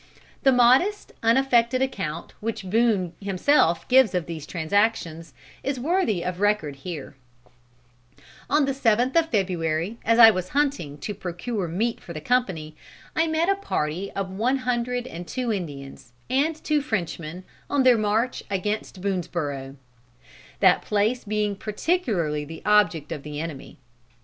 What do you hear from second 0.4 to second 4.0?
The modest, unaffected account which Boone himself